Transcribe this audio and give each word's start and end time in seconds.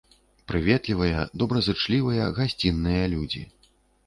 Прыветлівыя, 0.51 1.19
добразычлівыя, 1.41 2.31
гасцінныя 2.39 3.05
людзі. 3.15 3.45